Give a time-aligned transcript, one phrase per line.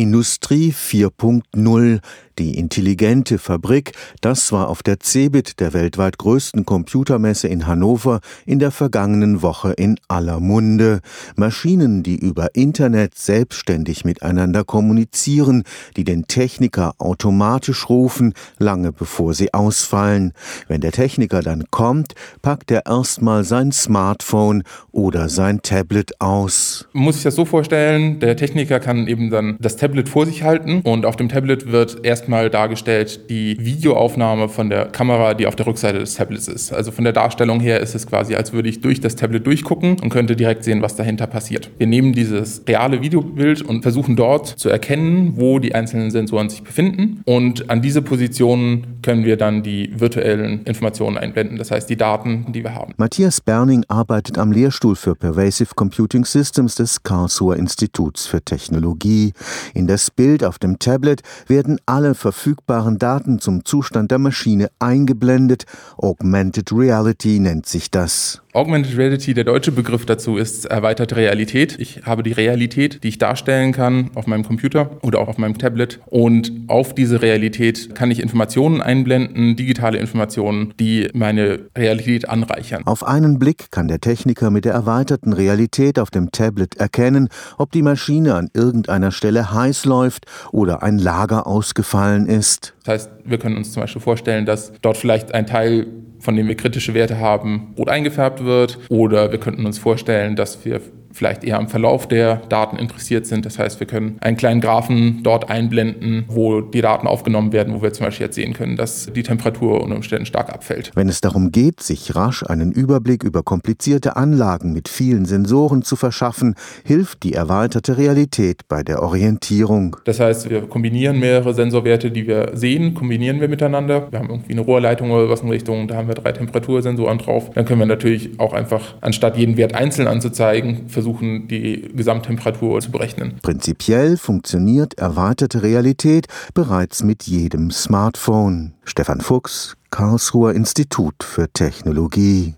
[0.00, 2.00] Industrie 4.0,
[2.40, 8.58] die intelligente Fabrik, das war auf der CeBIT, der weltweit größten Computermesse in Hannover, in
[8.58, 11.00] der vergangenen Woche in aller Munde.
[11.36, 15.64] Maschinen, die über Internet selbstständig miteinander kommunizieren,
[15.98, 20.32] die den Techniker automatisch rufen, lange bevor sie ausfallen.
[20.66, 24.62] Wenn der Techniker dann kommt, packt er erstmal sein Smartphone
[24.92, 26.88] oder sein Tablet aus.
[26.94, 30.80] Muss sich das so vorstellen, der Techniker kann eben dann das Tablet vor sich halten
[30.84, 35.66] und auf dem Tablet wird erstmal dargestellt die Videoaufnahme von der Kamera, die auf der
[35.66, 36.72] Rückseite des Tablets ist.
[36.72, 39.98] Also von der Darstellung her ist es quasi, als würde ich durch das Tablet durchgucken
[40.00, 41.70] und könnte direkt sehen, was dahinter passiert.
[41.78, 46.62] Wir nehmen dieses reale Videobild und versuchen dort zu erkennen, wo die einzelnen Sensoren sich
[46.62, 51.96] befinden und an diese Positionen können wir dann die virtuellen Informationen einblenden, das heißt die
[51.96, 52.94] Daten, die wir haben.
[52.96, 59.32] Matthias Berning arbeitet am Lehrstuhl für Pervasive Computing Systems des Karlsruher Instituts für Technologie.
[59.74, 65.64] In das Bild auf dem Tablet werden alle verfügbaren Daten zum Zustand der Maschine eingeblendet.
[65.96, 68.42] Augmented Reality nennt sich das.
[68.52, 71.76] Augmented Reality, der deutsche Begriff dazu ist erweiterte Realität.
[71.78, 75.56] Ich habe die Realität, die ich darstellen kann auf meinem Computer oder auch auf meinem
[75.56, 76.00] Tablet.
[76.06, 82.82] Und auf diese Realität kann ich Informationen einblenden, digitale Informationen, die meine Realität anreichern.
[82.86, 87.70] Auf einen Blick kann der Techniker mit der erweiterten Realität auf dem Tablet erkennen, ob
[87.70, 92.74] die Maschine an irgendeiner Stelle heiß läuft oder ein Lager ausgefallen ist.
[92.84, 95.86] Das heißt, wir können uns zum Beispiel vorstellen, dass dort vielleicht ein Teil
[96.20, 98.78] von dem wir kritische Werte haben, rot eingefärbt wird.
[98.88, 100.80] Oder wir könnten uns vorstellen, dass wir
[101.12, 103.44] vielleicht eher am Verlauf der Daten interessiert sind.
[103.46, 107.82] Das heißt, wir können einen kleinen Graphen dort einblenden, wo die Daten aufgenommen werden, wo
[107.82, 110.92] wir zum Beispiel jetzt sehen können, dass die Temperatur unter Umständen stark abfällt.
[110.94, 115.96] Wenn es darum geht, sich rasch einen Überblick über komplizierte Anlagen mit vielen Sensoren zu
[115.96, 119.96] verschaffen, hilft die erweiterte Realität bei der Orientierung.
[120.04, 124.08] Das heißt, wir kombinieren mehrere Sensorwerte, die wir sehen, kombinieren wir miteinander.
[124.10, 127.50] Wir haben irgendwie eine Rohrleitung oder was in Richtung, da haben wir drei Temperatursensoren drauf.
[127.54, 132.90] Dann können wir natürlich auch einfach, anstatt jeden Wert einzeln anzuzeigen, versuchen, die Gesamttemperatur zu
[132.90, 133.38] berechnen.
[133.42, 138.74] Prinzipiell funktioniert erweiterte Realität bereits mit jedem Smartphone.
[138.84, 142.54] Stefan Fuchs, Karlsruher Institut für Technologie.